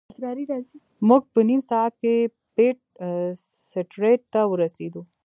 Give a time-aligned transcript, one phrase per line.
[1.07, 2.15] موږ په نیم ساعت کې
[2.55, 2.77] پیټ
[3.69, 5.01] سټریټ ته ورسیدو.